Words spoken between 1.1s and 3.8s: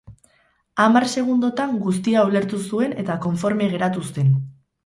segundotan guztia ulertu zuen eta konforme